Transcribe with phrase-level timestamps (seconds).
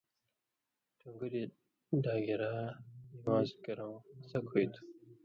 [0.99, 1.53] ٹھُن٘گُریۡ
[2.03, 2.53] ڈاگیۡرا
[3.13, 4.83] نِوان٘ز کیرُوں اڅھک ہُوئ تھُو۔